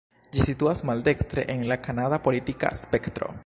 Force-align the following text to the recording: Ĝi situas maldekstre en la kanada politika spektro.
Ĝi 0.35 0.45
situas 0.45 0.81
maldekstre 0.91 1.43
en 1.57 1.61
la 1.73 1.79
kanada 1.89 2.21
politika 2.29 2.73
spektro. 2.85 3.35